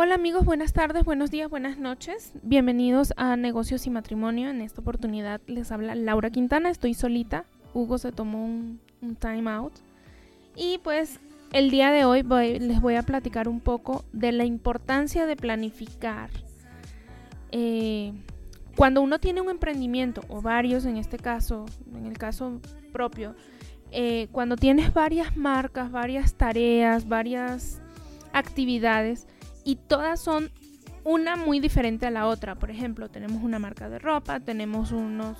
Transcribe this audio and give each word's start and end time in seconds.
Hola 0.00 0.14
amigos, 0.14 0.44
buenas 0.44 0.72
tardes, 0.72 1.04
buenos 1.04 1.32
días, 1.32 1.50
buenas 1.50 1.76
noches. 1.76 2.30
Bienvenidos 2.44 3.12
a 3.16 3.34
Negocios 3.34 3.84
y 3.88 3.90
Matrimonio. 3.90 4.48
En 4.48 4.60
esta 4.60 4.80
oportunidad 4.80 5.40
les 5.48 5.72
habla 5.72 5.96
Laura 5.96 6.30
Quintana, 6.30 6.70
estoy 6.70 6.94
solita. 6.94 7.46
Hugo 7.74 7.98
se 7.98 8.12
tomó 8.12 8.44
un, 8.44 8.78
time 9.18 9.50
out. 9.50 9.72
Y 10.54 10.78
pues 10.84 11.18
el 11.52 11.72
día 11.72 11.90
de 11.90 12.04
hoy 12.04 12.22
les 12.22 12.80
voy 12.80 12.94
a 12.94 13.02
platicar 13.02 13.48
un 13.48 13.58
poco 13.58 14.04
de 14.12 14.30
la 14.30 14.44
importancia 14.44 15.26
de 15.26 15.34
planificar. 15.34 16.30
Eh, 17.50 18.12
cuando 18.76 19.02
uno 19.02 19.18
tiene 19.18 19.40
un 19.40 19.50
emprendimiento, 19.50 20.20
o 20.28 20.40
varios 20.40 20.84
en 20.84 20.96
este 20.96 21.16
caso, 21.16 21.66
en 21.92 22.06
el 22.06 22.16
caso 22.16 22.60
propio, 22.92 23.34
eh, 23.90 24.28
cuando 24.30 24.54
tienes 24.54 24.94
varias 24.94 25.36
marcas, 25.36 25.90
varias 25.90 26.34
tareas, 26.34 27.08
varias 27.08 27.80
actividades, 28.32 29.26
y 29.68 29.76
todas 29.76 30.18
son 30.18 30.50
una 31.04 31.36
muy 31.36 31.60
diferente 31.60 32.06
a 32.06 32.10
la 32.10 32.26
otra. 32.26 32.54
Por 32.54 32.70
ejemplo, 32.70 33.10
tenemos 33.10 33.42
una 33.42 33.58
marca 33.58 33.90
de 33.90 33.98
ropa, 33.98 34.40
tenemos 34.40 34.92
unos, 34.92 35.36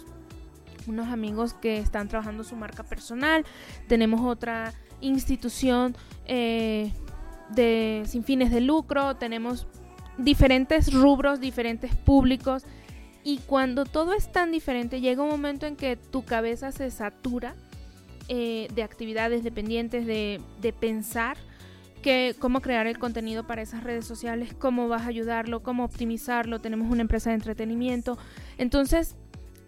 unos 0.86 1.08
amigos 1.08 1.54
que 1.54 1.78
están 1.78 2.08
trabajando 2.08 2.44
su 2.44 2.54
marca 2.54 2.82
personal, 2.82 3.46
tenemos 3.86 4.20
otra 4.20 4.74
institución 5.00 5.96
eh, 6.26 6.92
de, 7.48 8.02
sin 8.04 8.22
fines 8.22 8.50
de 8.50 8.60
lucro, 8.60 9.16
tenemos 9.16 9.66
diferentes 10.18 10.92
rubros, 10.92 11.40
diferentes 11.40 11.96
públicos. 11.96 12.64
Y 13.24 13.38
cuando 13.46 13.86
todo 13.86 14.12
es 14.12 14.30
tan 14.30 14.52
diferente, 14.52 15.00
llega 15.00 15.22
un 15.22 15.30
momento 15.30 15.64
en 15.64 15.74
que 15.74 15.96
tu 15.96 16.22
cabeza 16.22 16.70
se 16.70 16.90
satura 16.90 17.54
eh, 18.28 18.68
de 18.74 18.82
actividades 18.82 19.42
dependientes, 19.42 20.04
de, 20.04 20.42
de 20.60 20.74
pensar 20.74 21.38
que, 21.98 22.34
cómo 22.38 22.60
crear 22.60 22.86
el 22.86 22.98
contenido 22.98 23.46
para 23.46 23.62
esas 23.62 23.84
redes 23.84 24.06
sociales, 24.06 24.54
cómo 24.58 24.88
vas 24.88 25.02
a 25.02 25.08
ayudarlo, 25.08 25.62
cómo 25.62 25.84
optimizarlo. 25.84 26.60
Tenemos 26.60 26.90
una 26.90 27.02
empresa 27.02 27.30
de 27.30 27.36
entretenimiento. 27.36 28.18
Entonces, 28.56 29.16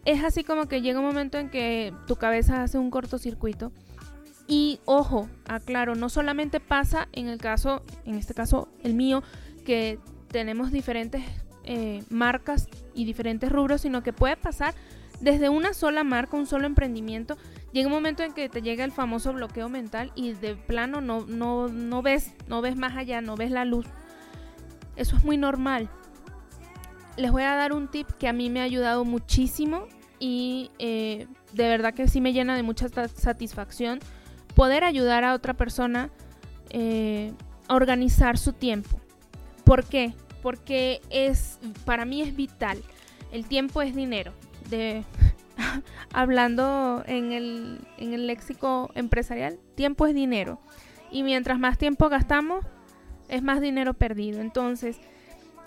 es 0.05 0.25
así 0.25 0.45
como 0.45 0.67
que 0.67 0.81
llega 0.81 1.01
un 1.01 1.07
momento 1.07 1.39
en 1.39 1.51
que 1.51 1.93
tu 2.07 2.17
cabeza 2.17 2.63
hace 2.63 2.79
un 2.79 2.91
cortocircuito. 2.91 3.73
Y 4.47 4.81
ojo, 4.85 5.29
aclaro, 5.47 5.95
no 5.95 6.09
solamente 6.09 6.59
pasa 6.59 7.09
en 7.13 7.29
el 7.29 7.39
caso, 7.39 7.83
en 8.05 8.17
este 8.17 8.35
caso 8.35 8.69
el 8.83 8.95
mío, 8.95 9.23
que 9.65 9.99
tenemos 10.29 10.73
diferentes 10.73 11.23
eh, 11.65 12.03
marcas 12.09 12.69
y 12.95 13.05
diferentes 13.05 13.53
rubros, 13.53 13.83
sino 13.83 14.03
que 14.03 14.13
puede 14.13 14.37
pasar 14.37 14.75
desde 15.21 15.49
una 15.49 15.75
sola 15.75 16.03
marca, 16.03 16.37
un 16.37 16.47
solo 16.47 16.67
emprendimiento, 16.67 17.37
llega 17.73 17.87
un 17.89 17.93
momento 17.93 18.23
en 18.23 18.33
que 18.33 18.49
te 18.49 18.63
llega 18.63 18.85
el 18.85 18.93
famoso 18.93 19.33
bloqueo 19.33 19.69
mental 19.69 20.13
y 20.15 20.33
de 20.33 20.55
plano 20.55 21.01
no, 21.01 21.27
no, 21.27 21.69
no 21.69 22.03
ves, 22.03 22.33
no 22.49 22.61
ves 22.61 22.77
más 22.77 22.97
allá, 22.97 23.21
no 23.21 23.37
ves 23.37 23.51
la 23.51 23.65
luz. 23.65 23.87
Eso 24.97 25.17
es 25.17 25.25
muy 25.25 25.37
normal. 25.37 25.89
Les 27.17 27.31
voy 27.31 27.43
a 27.43 27.55
dar 27.55 27.73
un 27.73 27.89
tip 27.89 28.09
que 28.19 28.29
a 28.29 28.33
mí 28.33 28.51
me 28.51 28.61
ha 28.61 28.65
ayudado 28.65 29.05
muchísimo 29.05 29.87
y 30.19 30.71
eh, 30.79 31.27
de 31.53 31.69
verdad 31.69 31.95
que 31.95 32.09
sí 32.09 32.21
me 32.21 32.33
llena 32.33 32.55
de 32.55 32.63
mucha 32.63 32.89
satisfacción 32.89 34.01
poder 34.55 34.85
ayudar 34.85 35.25
a 35.25 35.35
otra 35.35 35.55
persona 35.55 36.11
eh, 36.71 37.33
a 37.69 37.75
organizar 37.75 38.39
su 38.39 38.53
tiempo. 38.53 39.01
¿Por 39.65 39.85
qué? 39.85 40.15
Porque 40.43 41.01
es, 41.11 41.59
para 41.85 42.05
mí 42.05 42.23
es 42.23 42.35
vital. 42.35 42.83
El 43.33 43.47
tiempo 43.47 43.83
es 43.83 43.95
dinero. 43.95 44.33
De, 44.69 45.05
hablando 46.13 47.03
en 47.07 47.33
el, 47.33 47.81
en 47.99 48.13
el 48.13 48.27
léxico 48.27 48.91
empresarial, 48.95 49.59
tiempo 49.75 50.07
es 50.07 50.15
dinero. 50.15 50.61
Y 51.11 51.23
mientras 51.23 51.59
más 51.59 51.79
tiempo 51.79 52.09
gastamos, 52.09 52.65
es 53.29 53.43
más 53.43 53.61
dinero 53.61 53.95
perdido. 53.95 54.41
Entonces, 54.41 54.99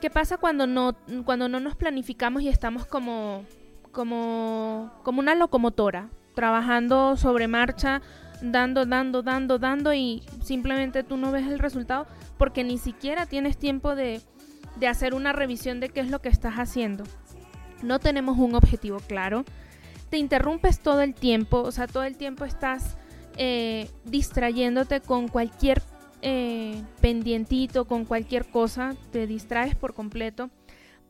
¿qué 0.02 0.10
pasa 0.10 0.38
cuando 0.38 0.68
no, 0.68 0.96
cuando 1.26 1.50
no 1.50 1.60
nos 1.60 1.76
planificamos 1.76 2.42
y 2.44 2.50
estamos 2.50 2.86
como, 2.86 3.46
como, 3.92 4.92
como 5.04 5.20
una 5.20 5.36
locomotora, 5.36 6.10
trabajando 6.36 7.18
sobre 7.18 7.48
marcha, 7.48 8.02
dando, 8.42 8.86
dando, 8.86 9.22
dando, 9.22 9.60
dando 9.60 9.94
y 9.94 10.24
simplemente 10.44 11.04
tú 11.04 11.18
no 11.18 11.32
ves 11.32 11.48
el 11.48 11.60
resultado 11.60 12.08
porque 12.38 12.64
ni 12.64 12.78
siquiera 12.78 13.26
tienes 13.26 13.58
tiempo 13.58 13.96
de, 13.96 14.22
de 14.76 14.88
hacer 14.88 15.14
una 15.14 15.32
revisión 15.32 15.80
de 15.80 15.90
qué 15.90 16.02
es 16.02 16.10
lo 16.10 16.20
que 16.20 16.30
estás 16.30 16.56
haciendo? 16.56 17.04
No 17.82 18.00
tenemos 18.00 18.38
un 18.38 18.56
objetivo 18.56 19.00
claro 19.00 19.46
te 20.14 20.20
interrumpes 20.20 20.80
todo 20.80 21.02
el 21.02 21.16
tiempo, 21.16 21.64
o 21.64 21.72
sea, 21.72 21.88
todo 21.88 22.04
el 22.04 22.18
tiempo 22.18 22.46
estás 22.46 22.98
eh, 23.36 23.90
distrayéndote 24.06 25.02
con 25.02 25.28
cualquier 25.28 25.82
eh, 26.22 26.84
pendientito, 27.02 27.86
con 27.86 28.06
cualquier 28.06 28.46
cosa, 28.46 28.94
te 29.12 29.26
distraes 29.26 29.74
por 29.74 29.96
completo. 29.96 30.52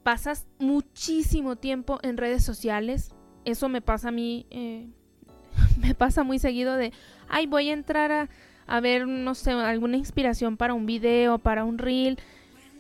Pasas 0.04 0.48
muchísimo 0.58 1.58
tiempo 1.58 2.00
en 2.02 2.16
redes 2.16 2.46
sociales. 2.46 3.14
Eso 3.44 3.68
me 3.68 3.82
pasa 3.82 4.08
a 4.08 4.12
mí, 4.14 4.46
eh, 4.52 4.88
me 5.82 5.96
pasa 5.96 6.24
muy 6.24 6.40
seguido 6.40 6.78
de, 6.78 6.94
ay, 7.28 7.46
voy 7.46 7.72
a 7.72 7.74
entrar 7.74 8.10
a, 8.14 8.30
a 8.68 8.80
ver, 8.80 9.06
no 9.06 9.36
sé, 9.36 9.52
alguna 9.52 9.98
inspiración 9.98 10.56
para 10.56 10.74
un 10.74 10.86
video, 10.86 11.40
para 11.40 11.66
un 11.66 11.78
reel, 11.78 12.20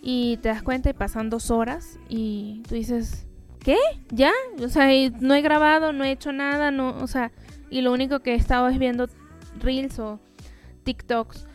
y 0.02 0.38
te 0.38 0.48
das 0.48 0.64
cuenta 0.64 0.90
y 0.90 0.94
pasan 0.94 1.30
dos 1.30 1.52
horas 1.52 2.00
y 2.08 2.64
tú 2.70 2.76
dices, 2.76 3.28
¿qué? 3.64 3.78
¿Ya? 4.12 4.32
O 4.62 4.68
sea, 4.68 4.88
no 5.20 5.34
he 5.34 5.42
grabado, 5.42 5.94
no 5.94 6.04
he 6.04 6.12
hecho 6.12 6.32
nada, 6.32 6.72
no, 6.72 6.98
o 7.02 7.08
sea, 7.08 7.32
y 7.70 7.82
lo 7.82 7.92
único 7.92 8.20
que 8.20 8.34
he 8.34 8.36
estado 8.36 8.68
es 8.68 8.78
viendo 8.78 9.08
reels 9.60 9.98
o 10.00 10.20
TikToks. 10.84 11.48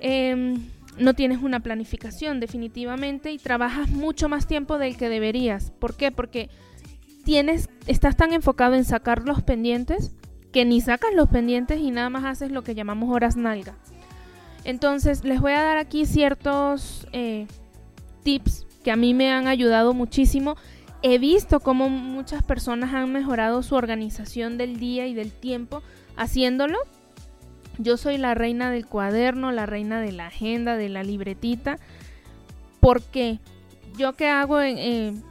Em, 0.00 0.68
no 0.98 1.14
tienes 1.14 1.42
una 1.42 1.60
planificación 1.60 2.40
definitivamente 2.40 3.32
y 3.32 3.38
trabajas 3.38 3.88
mucho 3.88 4.28
más 4.28 4.46
tiempo 4.46 4.78
del 4.78 4.96
que 4.96 5.08
deberías. 5.08 5.70
¿Por 5.78 5.96
qué? 5.96 6.10
Porque 6.10 6.50
tienes, 7.24 7.68
estás 7.86 8.16
tan 8.16 8.32
enfocado 8.32 8.74
en 8.74 8.84
sacar 8.84 9.24
los 9.24 9.42
pendientes 9.42 10.12
que 10.52 10.64
ni 10.64 10.80
sacas 10.80 11.14
los 11.14 11.28
pendientes 11.28 11.80
y 11.80 11.90
nada 11.90 12.10
más 12.10 12.24
haces 12.24 12.50
lo 12.50 12.62
que 12.62 12.74
llamamos 12.74 13.14
horas 13.14 13.36
nalga. 13.36 13.76
Entonces 14.64 15.24
les 15.24 15.40
voy 15.40 15.52
a 15.52 15.62
dar 15.62 15.76
aquí 15.76 16.04
ciertos 16.04 17.06
eh, 17.12 17.46
tips 18.22 18.66
que 18.82 18.90
a 18.90 18.96
mí 18.96 19.14
me 19.14 19.30
han 19.30 19.46
ayudado 19.46 19.94
muchísimo 19.94 20.56
he 21.02 21.18
visto 21.18 21.60
cómo 21.60 21.88
muchas 21.88 22.42
personas 22.42 22.94
han 22.94 23.12
mejorado 23.12 23.62
su 23.62 23.74
organización 23.74 24.58
del 24.58 24.78
día 24.78 25.06
y 25.06 25.14
del 25.14 25.32
tiempo 25.32 25.82
haciéndolo. 26.16 26.78
Yo 27.78 27.96
soy 27.96 28.18
la 28.18 28.34
reina 28.34 28.70
del 28.70 28.86
cuaderno, 28.86 29.52
la 29.52 29.66
reina 29.66 30.00
de 30.00 30.12
la 30.12 30.26
agenda, 30.26 30.76
de 30.76 30.88
la 30.88 31.04
libretita. 31.04 31.78
¿Por 32.80 33.02
qué? 33.02 33.38
¿Yo 33.96 34.14
qué 34.14 34.28
hago 34.28 34.58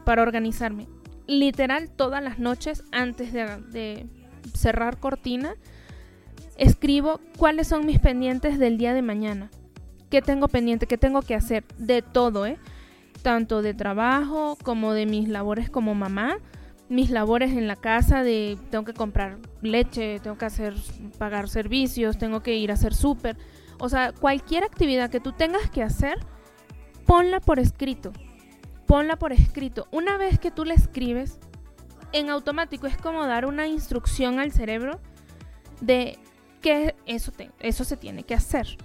para 0.06 0.22
organizarme? 0.22 0.88
Literal, 1.28 1.90
todas 1.90 2.24
las 2.24 2.40
noches 2.40 2.84
antes 2.92 3.34
de, 3.34 3.58
de 3.72 4.06
cerrar 4.54 4.98
cortina, 4.98 5.56
escribo 6.58 7.20
cuáles 7.38 7.68
son 7.68 7.86
mis 7.86 8.00
pendientes 8.00 8.60
del 8.60 8.78
día 8.78 8.94
de 8.94 9.02
mañana. 9.02 9.52
¿Qué 10.10 10.22
tengo 10.22 10.48
pendiente? 10.48 10.88
¿Qué 10.88 10.98
tengo 10.98 11.22
que 11.22 11.36
hacer? 11.36 11.66
De 11.78 12.02
todo, 12.02 12.46
¿eh? 12.46 12.58
Tanto 13.22 13.62
de 13.62 13.74
trabajo 13.74 14.58
como 14.64 14.94
de 14.94 15.06
mis 15.06 15.28
labores 15.28 15.70
como 15.70 15.96
mamá, 15.96 16.38
mis 16.90 17.10
labores 17.10 17.52
en 17.52 17.68
la 17.68 17.76
casa 17.76 18.24
de 18.24 18.58
tengo 18.70 18.86
que 18.86 18.94
comprar 18.94 19.38
leche, 19.62 20.20
tengo 20.20 20.38
que 20.38 20.46
hacer 20.46 20.74
pagar 21.18 21.50
servicios, 21.50 22.18
tengo 22.18 22.42
que 22.42 22.56
ir 22.56 22.72
a 22.72 22.76
hacer 22.76 22.94
súper, 22.94 23.38
o 23.80 23.90
sea, 23.90 24.12
cualquier 24.14 24.64
actividad 24.64 25.10
que 25.10 25.20
tú 25.20 25.34
tengas 25.34 25.70
que 25.70 25.84
hacer, 25.84 26.18
ponla 27.06 27.40
por 27.40 27.60
escrito. 27.60 28.14
Ponla 28.86 29.18
por 29.18 29.34
escrito. 29.34 29.88
Una 29.92 30.18
vez 30.18 30.40
que 30.40 30.50
tú 30.50 30.64
la 30.64 30.74
escribes, 30.74 31.40
en 32.14 32.30
automático 32.30 32.88
es 32.88 32.98
como 32.98 33.26
dar 33.26 33.46
una 33.46 33.68
instrucción 33.68 34.40
al 34.40 34.54
cerebro 34.54 35.02
de 35.82 36.18
que 36.62 36.96
eso, 37.06 37.34
eso 37.60 37.84
se 37.84 37.98
tiene 37.98 38.24
que 38.24 38.34
hacer. 38.34 38.78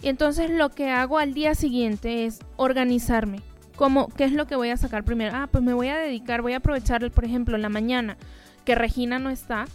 Y 0.00 0.08
entonces 0.08 0.50
lo 0.50 0.70
que 0.70 0.90
hago 0.90 1.18
al 1.18 1.34
día 1.34 1.56
siguiente 1.56 2.24
es 2.24 2.38
organizarme 2.56 3.42
como 3.78 4.08
qué 4.08 4.24
es 4.24 4.32
lo 4.32 4.46
que 4.46 4.56
voy 4.56 4.70
a 4.70 4.76
sacar 4.76 5.04
primero. 5.04 5.34
Ah, 5.34 5.48
pues 5.50 5.62
me 5.62 5.72
voy 5.72 5.88
a 5.88 5.96
dedicar, 5.96 6.42
voy 6.42 6.52
a 6.52 6.56
aprovechar, 6.58 7.08
por 7.12 7.24
ejemplo, 7.24 7.56
la 7.56 7.68
mañana 7.68 8.16
que 8.64 8.74
Regina 8.74 9.18
no 9.18 9.30
está 9.30 9.66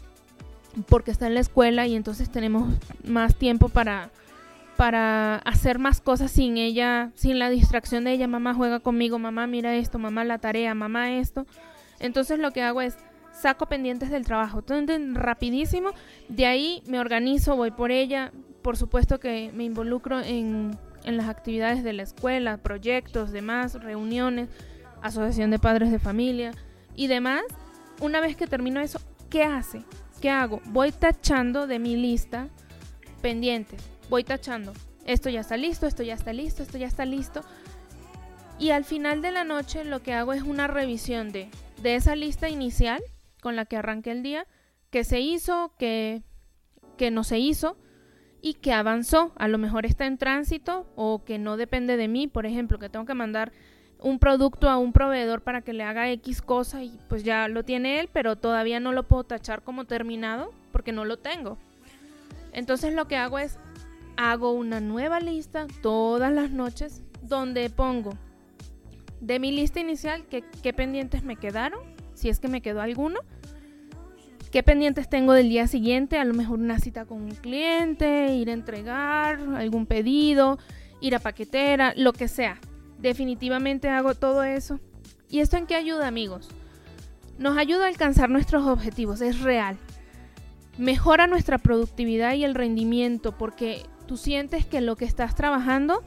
porque 0.90 1.10
está 1.10 1.26
en 1.26 1.36
la 1.36 1.40
escuela 1.40 1.88
y 1.88 1.96
entonces 1.96 2.30
tenemos 2.30 2.68
más 3.06 3.36
tiempo 3.36 3.70
para 3.70 4.10
para 4.76 5.36
hacer 5.38 5.78
más 5.78 6.02
cosas 6.02 6.32
sin 6.32 6.58
ella, 6.58 7.12
sin 7.16 7.38
la 7.38 7.50
distracción 7.50 8.04
de 8.04 8.12
ella, 8.12 8.28
mamá 8.28 8.56
juega 8.56 8.80
conmigo, 8.80 9.20
mamá 9.20 9.46
mira 9.46 9.76
esto, 9.76 10.00
mamá 10.00 10.24
la 10.24 10.40
tarea, 10.40 10.74
mamá 10.74 11.14
esto. 11.14 11.46
Entonces 12.00 12.40
lo 12.40 12.52
que 12.52 12.64
hago 12.64 12.82
es 12.82 12.98
saco 13.32 13.68
pendientes 13.68 14.10
del 14.10 14.26
trabajo, 14.26 14.60
entonces 14.60 15.00
rapidísimo, 15.14 15.92
de 16.28 16.48
ahí 16.48 16.84
me 16.88 17.00
organizo, 17.00 17.56
voy 17.56 17.72
por 17.72 17.92
ella, 17.92 18.32
por 18.64 18.76
supuesto 18.76 19.20
que 19.20 19.52
me 19.54 19.64
involucro 19.64 20.20
en 20.20 20.78
en 21.04 21.18
las 21.18 21.28
actividades 21.28 21.84
de 21.84 21.94
la 21.94 22.04
escuela, 22.04 22.58
proyectos, 22.58 23.32
demás, 23.32 23.76
reuniones, 23.76 24.50
asociación 25.02 25.52
de 25.52 25.60
padres 25.60 25.92
de 25.92 26.00
familia 26.00 26.52
y 26.96 27.08
demás. 27.08 27.44
Una 28.00 28.22
vez 28.22 28.36
que 28.36 28.48
termino 28.48 28.80
eso, 28.80 29.00
¿qué 29.30 29.44
hace? 29.44 29.84
¿Qué 30.22 30.30
hago? 30.30 30.62
Voy 30.66 30.92
tachando 30.92 31.68
de 31.68 31.80
mi 31.80 31.96
lista 31.96 32.48
pendientes. 33.22 33.84
Voy 34.10 34.24
tachando. 34.24 34.74
Esto 35.06 35.30
ya 35.30 35.42
está 35.42 35.58
listo, 35.58 35.86
esto 35.86 36.04
ya 36.04 36.14
está 36.14 36.34
listo, 36.34 36.64
esto 36.64 36.78
ya 36.78 36.88
está 36.88 37.06
listo. 37.06 37.42
Y 38.60 38.70
al 38.70 38.86
final 38.86 39.22
de 39.22 39.32
la 39.32 39.44
noche 39.44 39.84
lo 39.84 40.02
que 40.02 40.14
hago 40.14 40.34
es 40.34 40.44
una 40.44 40.68
revisión 40.68 41.32
de, 41.32 41.50
de 41.82 41.96
esa 41.96 42.16
lista 42.16 42.50
inicial 42.50 43.02
con 43.42 43.56
la 43.56 43.66
que 43.66 43.76
arranqué 43.76 44.12
el 44.12 44.24
día, 44.24 44.48
que 44.90 45.04
se 45.04 45.20
hizo, 45.20 45.74
que, 45.78 46.22
que 46.98 47.12
no 47.12 47.24
se 47.24 47.40
hizo 47.40 47.76
y 48.44 48.56
que 48.56 48.74
avanzó. 48.74 49.32
A 49.38 49.48
lo 49.48 49.58
mejor 49.58 49.88
está 49.88 50.06
en 50.06 50.20
tránsito 50.20 50.86
o 50.96 51.24
que 51.24 51.40
no 51.40 51.58
depende 51.58 51.98
de 51.98 52.10
mí, 52.10 52.28
por 52.28 52.46
ejemplo, 52.46 52.78
que 52.78 52.90
tengo 52.90 53.06
que 53.06 53.14
mandar 53.16 53.54
un 54.00 54.20
producto 54.20 54.70
a 54.70 54.78
un 54.78 54.92
proveedor 54.92 55.42
para 55.42 55.62
que 55.62 55.72
le 55.72 55.84
haga 55.84 56.12
X 56.12 56.42
cosa 56.42 56.84
y 56.84 57.00
pues 57.08 57.24
ya 57.24 57.48
lo 57.48 57.64
tiene 57.64 58.02
él, 58.02 58.10
pero 58.12 58.36
todavía 58.36 58.82
no 58.82 58.92
lo 58.92 59.08
puedo 59.08 59.24
tachar 59.24 59.64
como 59.64 59.86
terminado 59.86 60.52
porque 60.74 60.92
no 60.92 61.06
lo 61.06 61.18
tengo. 61.18 61.58
Entonces 62.52 62.94
lo 62.94 63.08
que 63.08 63.16
hago 63.16 63.40
es, 63.40 63.58
hago 64.18 64.52
una 64.52 64.82
nueva 64.82 65.22
lista 65.22 65.66
todas 65.82 66.32
las 66.32 66.52
noches 66.52 67.02
donde 67.22 67.70
pongo 67.70 68.12
de 69.22 69.40
mi 69.40 69.54
lista 69.54 69.80
inicial 69.80 70.26
qué 70.28 70.74
pendientes 70.74 71.24
me 71.24 71.38
quedaron, 71.38 71.80
si 72.14 72.28
es 72.28 72.42
que 72.42 72.50
me 72.50 72.62
quedó 72.62 72.82
alguno, 72.82 73.22
qué 74.54 74.62
pendientes 74.62 75.10
tengo 75.10 75.34
del 75.34 75.50
día 75.50 75.66
siguiente, 75.66 76.20
a 76.20 76.26
lo 76.26 76.36
mejor 76.36 76.60
una 76.60 76.78
cita 76.78 77.06
con 77.06 77.24
un 77.24 77.32
cliente, 77.32 78.36
ir 78.36 78.52
a 78.52 78.54
entregar 78.54 79.40
algún 79.56 79.88
pedido, 79.88 80.60
ir 81.02 81.16
a 81.16 81.20
paquetera, 81.20 81.94
lo 81.98 82.14
que 82.14 82.28
sea. 82.28 82.60
Definitivamente 83.00 83.90
hago 83.90 84.14
todo 84.14 84.44
eso. 84.44 84.80
¿Y 85.28 85.40
esto 85.40 85.58
en 85.58 85.66
qué 85.66 85.74
ayuda, 85.74 86.08
amigos? 86.08 86.50
Nos 87.40 87.58
ayuda 87.58 87.86
a 87.86 87.88
alcanzar 87.88 88.30
nuestros 88.30 88.68
objetivos, 88.68 89.22
es 89.22 89.42
real. 89.42 89.76
Mejora 90.78 91.26
nuestra 91.26 91.58
productividad 91.58 92.36
y 92.36 92.44
el 92.44 92.54
rendimiento 92.54 93.36
porque 93.36 93.82
tú 94.06 94.18
sientes 94.18 94.68
que 94.68 94.82
lo 94.82 94.98
que 94.98 95.06
estás 95.06 95.34
trabajando 95.34 96.04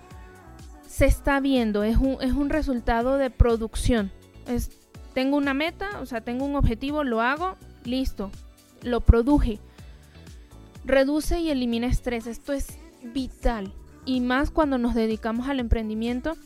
se 0.87 1.07
está 1.07 1.41
viendo, 1.41 1.83
es 1.83 1.97
un, 1.97 2.19
es 2.21 2.33
un 2.33 2.49
resultado 2.49 3.19
de 3.19 3.29
producción. 3.29 4.13
Es, 4.47 4.71
tengo 5.15 5.37
una 5.37 5.53
meta, 5.53 5.99
o 6.01 6.07
sea, 6.07 6.21
tengo 6.21 6.45
un 6.45 6.55
objetivo, 6.55 7.03
lo 7.03 7.21
hago, 7.21 7.57
listo, 7.87 8.31
lo 8.83 9.01
produje. 9.01 9.59
Reduce 10.85 11.41
y 11.41 11.51
elimina 11.51 11.87
estrés, 11.87 12.27
esto 12.27 12.53
es 12.53 12.79
vital. 13.03 13.73
Y 14.05 14.21
más 14.21 14.51
cuando 14.51 14.79
nos 14.79 14.95
dedicamos 14.95 15.49
al 15.49 15.61
emprendimiento, 15.61 16.37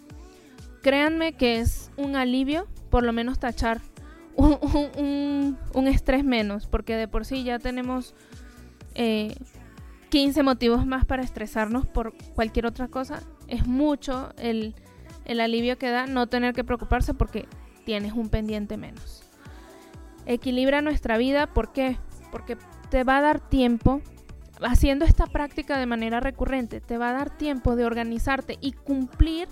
créanme 0.83 1.35
que 1.35 1.61
es 1.61 1.91
un 1.97 2.17
alivio, 2.17 2.67
por 2.91 3.05
lo 3.05 3.13
menos 3.13 3.39
tachar 3.39 3.81
un, 4.37 5.87
estrés 5.87 6.25
menos, 6.25 6.67
porque 6.67 6.97
de 6.97 7.09
por 7.09 7.25
sí 7.25 7.45
ya 7.45 7.59
tenemos 7.59 8.15
15 8.95 9.35
eh, 10.41 10.43
motivos 10.43 10.87
más 10.87 11.05
para 11.05 11.23
estresarnos 11.23 11.87
por 11.87 12.15
cualquier 12.35 12.67
otra 12.67 12.89
cosa. 12.89 13.23
Es 13.47 13.67
mucho 13.67 14.33
el, 14.39 14.75
el 15.27 15.41
alivio 15.41 15.77
que 15.77 15.91
da 15.91 16.07
no 16.07 16.29
tener 16.29 16.55
que 16.55 16.65
preocuparse 16.65 17.13
porque 17.13 17.47
tienes 17.85 18.15
un 18.15 18.31
pendiente 18.31 18.77
menos. 18.77 19.30
Equilibra 20.31 20.81
nuestra 20.81 21.19
vida, 21.19 21.49
¿por 21.49 21.73
qué? 21.73 21.97
Porque 22.31 22.57
te 22.89 23.03
va 23.03 23.19
a 23.19 23.21
dar 23.21 23.41
tiempo, 23.41 24.01
haciendo 24.63 25.05
esta 25.05 25.27
práctica 25.27 25.77
de 25.77 25.87
manera 25.87 26.21
recurrente, 26.21 26.81
te 26.81 26.99
va 26.99 27.11
a 27.11 27.15
dar 27.15 27.37
tiempo 27.37 27.75
de 27.75 27.85
organizarte 27.85 28.57
y 28.61 28.71
cumplir 28.71 29.49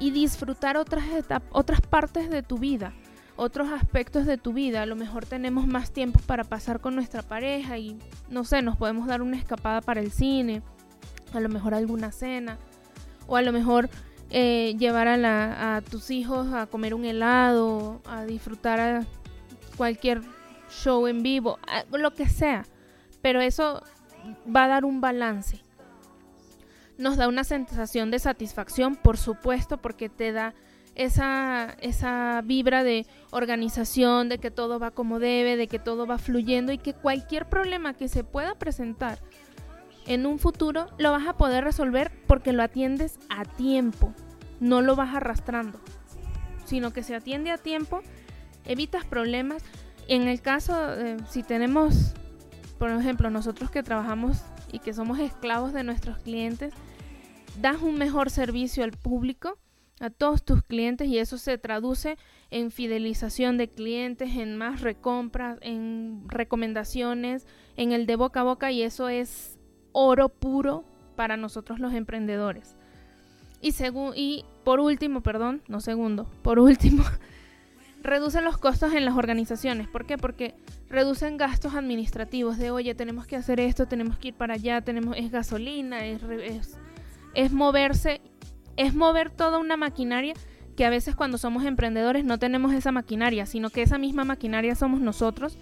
y 0.00 0.10
disfrutar 0.10 0.76
otras, 0.76 1.04
otras 1.52 1.80
partes 1.80 2.28
de 2.28 2.42
tu 2.42 2.58
vida, 2.58 2.92
otros 3.36 3.70
aspectos 3.70 4.26
de 4.26 4.36
tu 4.36 4.52
vida. 4.52 4.82
A 4.82 4.86
lo 4.86 4.96
mejor 4.96 5.26
tenemos 5.26 5.68
más 5.68 5.92
tiempo 5.92 6.18
para 6.26 6.42
pasar 6.42 6.80
con 6.80 6.96
nuestra 6.96 7.22
pareja 7.22 7.78
y, 7.78 7.96
no 8.28 8.42
sé, 8.42 8.62
nos 8.62 8.76
podemos 8.76 9.06
dar 9.06 9.22
una 9.22 9.36
escapada 9.36 9.80
para 9.80 10.00
el 10.00 10.10
cine, 10.10 10.60
a 11.32 11.38
lo 11.38 11.48
mejor 11.48 11.72
alguna 11.72 12.10
cena, 12.10 12.58
o 13.28 13.36
a 13.36 13.42
lo 13.42 13.52
mejor 13.52 13.88
eh, 14.30 14.74
llevar 14.76 15.06
a, 15.06 15.76
a 15.76 15.80
tus 15.82 16.10
hijos 16.10 16.52
a 16.52 16.66
comer 16.66 16.94
un 16.94 17.04
helado, 17.04 18.00
a 18.06 18.24
disfrutar 18.24 18.80
a 18.80 19.06
cualquier 19.80 20.20
show 20.68 21.06
en 21.06 21.22
vivo, 21.22 21.58
lo 21.90 22.12
que 22.12 22.28
sea. 22.28 22.66
Pero 23.22 23.40
eso 23.40 23.82
va 24.54 24.64
a 24.64 24.68
dar 24.68 24.84
un 24.84 25.00
balance 25.00 25.62
nos 27.00 27.16
da 27.16 27.28
una 27.28 27.44
sensación 27.44 28.10
de 28.10 28.18
satisfacción, 28.18 28.94
por 28.94 29.16
supuesto, 29.16 29.78
porque 29.78 30.10
te 30.10 30.32
da 30.32 30.52
esa, 30.94 31.74
esa 31.80 32.42
vibra 32.44 32.84
de 32.84 33.06
organización, 33.30 34.28
de 34.28 34.36
que 34.36 34.50
todo 34.50 34.78
va 34.78 34.90
como 34.90 35.18
debe, 35.18 35.56
de 35.56 35.66
que 35.66 35.78
todo 35.78 36.06
va 36.06 36.18
fluyendo 36.18 36.72
y 36.72 36.78
que 36.78 36.92
cualquier 36.92 37.48
problema 37.48 37.94
que 37.94 38.08
se 38.08 38.22
pueda 38.22 38.54
presentar 38.54 39.18
en 40.06 40.26
un 40.26 40.38
futuro 40.38 40.88
lo 40.98 41.10
vas 41.10 41.26
a 41.26 41.38
poder 41.38 41.64
resolver 41.64 42.12
porque 42.26 42.52
lo 42.52 42.62
atiendes 42.62 43.18
a 43.30 43.46
tiempo, 43.46 44.12
no 44.60 44.82
lo 44.82 44.94
vas 44.94 45.14
arrastrando, 45.14 45.80
sino 46.66 46.92
que 46.92 47.02
se 47.02 47.14
atiende 47.14 47.50
a 47.50 47.56
tiempo, 47.56 48.02
evitas 48.64 49.04
problemas. 49.04 49.62
En 50.08 50.28
el 50.28 50.40
caso, 50.40 50.74
si 51.28 51.42
tenemos, 51.42 52.14
por 52.78 52.90
ejemplo, 52.90 53.30
nosotros 53.30 53.70
que 53.70 53.82
trabajamos 53.82 54.38
y 54.72 54.78
que 54.80 54.92
somos 54.92 55.18
esclavos 55.18 55.72
de 55.72 55.84
nuestros 55.84 56.18
clientes, 56.18 56.72
das 57.60 57.82
un 57.82 57.96
mejor 57.96 58.30
servicio 58.30 58.84
al 58.84 58.92
público, 58.92 59.58
a 60.00 60.08
todos 60.08 60.42
tus 60.42 60.62
clientes 60.62 61.06
y 61.08 61.18
eso 61.18 61.36
se 61.36 61.58
traduce 61.58 62.16
en 62.50 62.70
fidelización 62.70 63.58
de 63.58 63.68
clientes, 63.68 64.34
en 64.36 64.56
más 64.56 64.80
recompras, 64.80 65.58
en 65.60 66.24
recomendaciones, 66.26 67.46
en 67.76 67.92
el 67.92 68.06
de 68.06 68.16
boca 68.16 68.40
a 68.40 68.44
boca 68.44 68.72
y 68.72 68.82
eso 68.82 69.08
es 69.10 69.58
oro 69.92 70.30
puro 70.30 70.84
para 71.16 71.36
nosotros 71.36 71.80
los 71.80 71.92
emprendedores. 71.92 72.76
Y, 73.60 73.74
y 74.16 74.44
por 74.64 74.80
último, 74.80 75.22
perdón, 75.22 75.62
no 75.68 75.80
segundo, 75.80 76.30
por 76.42 76.58
último, 76.58 77.04
reduce 78.02 78.40
los 78.40 78.58
costos 78.58 78.92
en 78.94 79.04
las 79.04 79.16
organizaciones. 79.16 79.88
¿Por 79.88 80.06
qué? 80.06 80.18
Porque 80.18 80.54
reducen 80.88 81.36
gastos 81.36 81.74
administrativos 81.74 82.58
de, 82.58 82.70
oye, 82.70 82.94
tenemos 82.94 83.26
que 83.26 83.36
hacer 83.36 83.60
esto, 83.60 83.86
tenemos 83.86 84.18
que 84.18 84.28
ir 84.28 84.34
para 84.34 84.54
allá, 84.54 84.80
tenemos, 84.80 85.16
es 85.16 85.30
gasolina, 85.30 86.04
es, 86.04 86.22
es 86.22 86.78
es 87.34 87.52
moverse, 87.52 88.20
es 88.76 88.94
mover 88.94 89.30
toda 89.30 89.58
una 89.58 89.76
maquinaria 89.76 90.34
que 90.76 90.84
a 90.84 90.90
veces 90.90 91.14
cuando 91.14 91.38
somos 91.38 91.64
emprendedores 91.64 92.24
no 92.24 92.38
tenemos 92.38 92.72
esa 92.72 92.92
maquinaria, 92.92 93.46
sino 93.46 93.70
que 93.70 93.82
esa 93.82 93.98
misma 93.98 94.24
maquinaria 94.24 94.74
somos 94.74 95.00
nosotros. 95.00 95.58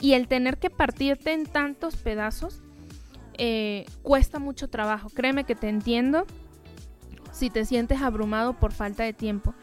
Y 0.00 0.14
el 0.14 0.26
tener 0.26 0.58
que 0.58 0.70
partirte 0.70 1.32
en 1.32 1.46
tantos 1.46 1.96
pedazos 1.96 2.62
eh, 3.38 3.86
cuesta 4.02 4.38
mucho 4.38 4.68
trabajo. 4.68 5.08
Créeme 5.10 5.44
que 5.44 5.54
te 5.54 5.68
entiendo 5.68 6.26
si 7.32 7.50
te 7.50 7.64
sientes 7.64 8.02
abrumado 8.02 8.54
por 8.54 8.72
falta 8.72 9.04
de 9.04 9.12
tiempo. 9.12 9.54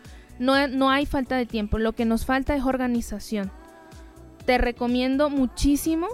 No, 0.42 0.68
no 0.68 0.90
hay 0.90 1.06
falta 1.06 1.38
de 1.38 1.46
tiempo, 1.46 1.78
lo 1.78 1.94
que 1.94 2.04
nos 2.04 2.26
falta 2.26 2.56
es 2.56 2.64
organización. 2.64 3.52
Te 4.48 4.58
recomiendo 4.58 5.30
muchísimo 5.30 6.08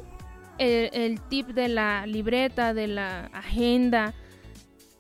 el, 0.58 1.22
tip 1.30 1.48
de 1.48 1.70
la 1.70 2.06
libreta, 2.06 2.74
de 2.74 2.88
la 2.88 3.28
agenda, 3.28 4.14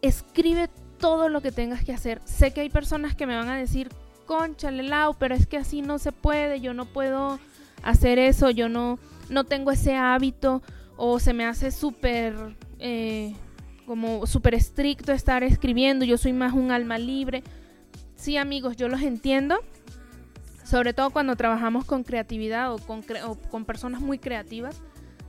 escribe 0.02 0.70
todo 0.98 1.28
lo 1.28 1.42
que 1.42 1.52
tengas 1.52 1.84
que 1.84 1.92
hacer. 1.92 2.22
Sé 2.24 2.52
que 2.52 2.62
hay 2.62 2.70
personas 2.70 3.16
que 3.16 3.28
me 3.28 3.36
van 3.36 3.50
a 3.50 3.58
decir, 3.58 3.90
conchale, 4.26 4.82
Lau, 4.84 5.16
pero 5.20 5.36
es 5.36 5.46
que 5.46 5.58
así 5.58 5.82
no 5.82 6.00
se 6.00 6.14
puede, 6.14 6.62
yo 6.62 6.74
no 6.74 6.86
puedo 6.86 7.38
hacer 7.84 8.20
eso, 8.20 8.50
yo 8.50 8.70
no, 8.70 8.98
no 9.30 9.44
tengo 9.44 9.72
ese 9.72 9.98
hábito, 9.98 10.62
o 10.96 11.20
se 11.20 11.34
me 11.34 11.44
hace 11.44 11.72
súper, 11.72 12.56
eh, 12.80 13.36
como 13.86 14.26
súper 14.26 14.56
estricto 14.56 15.12
estar 15.12 15.44
escribiendo, 15.44 16.06
yo 16.06 16.18
soy 16.18 16.32
más 16.32 16.54
un 16.54 16.72
alma 16.72 16.98
libre. 16.98 17.44
Sí, 18.18 18.36
amigos, 18.36 18.76
yo 18.76 18.90
los 18.90 19.02
entiendo, 19.04 19.60
sobre 20.64 20.94
todo 20.94 21.12
cuando 21.12 21.36
trabajamos 21.36 21.86
con 21.86 22.04
creatividad 22.04 22.74
o 22.74 22.80
con, 22.80 23.64
personas 23.64 24.02
muy 24.02 24.18
creativas, 24.18 24.82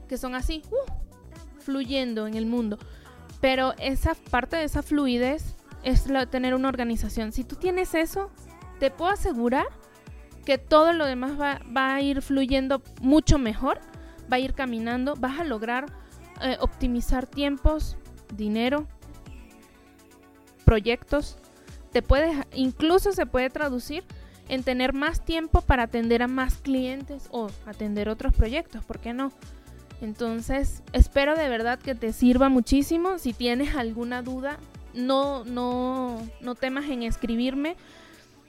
que 0.08 0.16
son 0.16 0.34
así, 0.34 0.62
uh, 0.70 1.60
fluyendo 1.60 2.26
en 2.26 2.34
el 2.34 2.46
mundo. 2.46 2.78
Pero 3.42 3.74
esa 3.78 4.14
parte 4.30 4.56
de 4.56 4.64
esa 4.64 4.82
fluidez 4.82 5.54
es 5.84 6.06
tener 6.30 6.54
una 6.54 6.68
organización. 6.68 7.30
Si 7.30 7.44
tú 7.44 7.56
tienes 7.56 7.94
eso, 7.94 8.30
te 8.80 8.90
puedo 8.90 9.10
asegurar 9.10 9.66
que 10.46 10.56
todo 10.56 10.94
lo 10.94 11.04
demás 11.04 11.38
va, 11.38 11.94
a 11.94 12.00
ir 12.00 12.22
fluyendo 12.22 12.82
mucho 13.02 13.38
mejor, 13.38 13.80
va 14.32 14.36
a 14.36 14.40
ir 14.40 14.54
caminando, 14.54 15.14
vas 15.14 15.38
a 15.38 15.44
lograr 15.44 15.92
eh, 16.40 16.56
optimizar 16.58 17.26
tiempos, 17.26 17.98
dinero, 18.34 18.86
proyectos. 20.64 21.36
Te 21.92 22.02
puedes, 22.02 22.36
incluso 22.54 23.12
se 23.12 23.26
puede 23.26 23.50
traducir 23.50 24.04
en 24.48 24.62
tener 24.62 24.92
más 24.92 25.24
tiempo 25.24 25.60
para 25.60 25.84
atender 25.84 26.22
a 26.22 26.28
más 26.28 26.56
clientes 26.56 27.28
o 27.30 27.48
atender 27.66 28.08
otros 28.08 28.34
proyectos, 28.34 28.84
¿por 28.84 28.98
qué 28.98 29.12
no? 29.12 29.32
Entonces, 30.00 30.82
espero 30.92 31.36
de 31.36 31.48
verdad 31.48 31.78
que 31.78 31.94
te 31.94 32.12
sirva 32.12 32.48
muchísimo. 32.48 33.18
Si 33.18 33.32
tienes 33.32 33.74
alguna 33.74 34.22
duda, 34.22 34.58
no, 34.94 35.44
no, 35.44 36.22
no 36.40 36.54
temas 36.54 36.88
en 36.88 37.02
escribirme. 37.02 37.76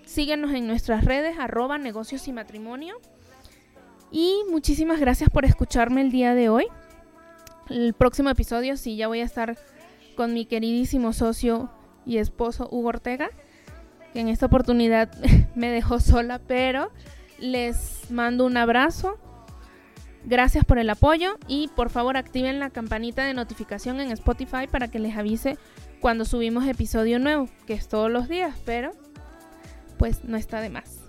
Síguenos 0.06 0.54
en 0.54 0.68
nuestras 0.68 1.06
redes, 1.06 1.38
arroba 1.40 1.78
negocios 1.78 2.28
y 2.28 2.34
matrimonio. 2.34 2.96
Y 4.12 4.44
muchísimas 4.50 5.00
gracias 5.00 5.30
por 5.30 5.46
escucharme 5.46 6.02
el 6.02 6.12
día 6.12 6.36
de 6.36 6.50
hoy. 6.50 6.68
El 7.70 7.94
próximo 7.94 8.30
episodio 8.30 8.78
sí 8.78 8.96
ya 8.96 9.08
voy 9.08 9.22
a 9.22 9.26
estar 9.26 9.58
con 10.16 10.34
mi 10.34 10.46
queridísimo 10.46 11.14
socio 11.14 11.70
y 12.06 12.18
esposo 12.18 12.68
Hugo 12.72 12.90
Ortega. 12.90 13.30
que 14.14 14.20
en 14.20 14.28
esta 14.28 14.48
oportunidad 14.48 15.12
me 15.56 15.70
dejó 15.70 16.00
sola, 16.00 16.40
pero 16.40 16.92
les 17.38 18.10
mando 18.12 18.46
un 18.46 18.58
abrazo. 18.58 19.18
Gracias 20.26 20.66
por 20.66 20.80
el 20.80 20.90
apoyo 20.90 21.38
y 21.48 21.70
por 21.70 21.90
favor 21.90 22.18
activen 22.18 22.60
la 22.60 22.70
campanita 22.70 23.24
de 23.24 23.34
notificación 23.34 24.02
en 24.02 24.12
Spotify 24.12 24.68
para 24.70 24.90
que 24.90 25.00
les 25.00 25.16
avise 25.16 25.58
cuando 26.02 26.26
subimos 26.26 26.68
episodio 26.68 27.20
nuevo, 27.20 27.48
que 27.66 27.74
es 27.74 27.88
todos 27.88 28.12
los 28.12 28.28
días, 28.28 28.56
pero 28.66 28.92
pues 29.98 30.24
no 30.24 30.38
está 30.38 30.62
de 30.62 30.70
más. 30.70 31.00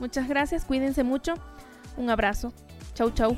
Muchas 0.00 0.28
gracias, 0.28 0.64
cuídense 0.64 1.02
mucho. 1.02 1.34
Un 1.96 2.10
abrazo. 2.10 2.52
Chau, 2.94 3.10
chau. 3.10 3.36